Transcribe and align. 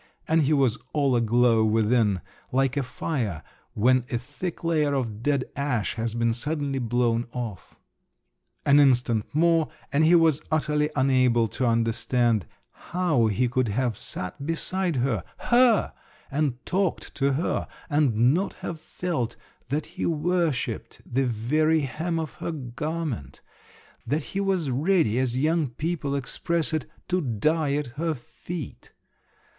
and 0.27 0.41
he 0.41 0.51
was 0.53 0.79
all 0.93 1.15
aglow 1.15 1.63
within, 1.63 2.21
like 2.51 2.75
a 2.75 2.81
fire 2.81 3.43
when 3.75 4.03
a 4.09 4.17
thick 4.17 4.63
layer 4.63 4.95
of 4.95 5.21
dead 5.21 5.43
ash 5.55 5.93
has 5.93 6.15
been 6.15 6.33
suddenly 6.33 6.79
blown 6.79 7.27
off. 7.33 7.75
An 8.65 8.79
instant 8.79 9.25
more… 9.31 9.69
and 9.93 10.03
he 10.03 10.15
was 10.15 10.41
utterly 10.51 10.89
unable 10.95 11.47
to 11.49 11.67
understand 11.67 12.47
how 12.71 13.27
he 13.27 13.47
could 13.47 13.67
have 13.67 13.95
sat 13.95 14.43
beside 14.43 14.95
her… 14.95 15.23
her!—and 15.37 16.65
talked 16.65 17.13
to 17.13 17.33
her 17.33 17.67
and 17.87 18.33
not 18.33 18.53
have 18.53 18.79
felt 18.79 19.35
that 19.69 19.85
he 19.85 20.05
worshipped 20.07 20.99
the 21.05 21.27
very 21.27 21.81
hem 21.81 22.17
of 22.19 22.33
her 22.41 22.51
garment, 22.51 23.39
that 24.07 24.23
he 24.33 24.39
was 24.39 24.71
ready 24.71 25.19
as 25.19 25.37
young 25.37 25.67
people 25.67 26.15
express 26.15 26.73
it 26.73 26.89
"to 27.07 27.21
die 27.21 27.75
at 27.75 27.85
her 28.01 28.15
feet." 28.15 28.93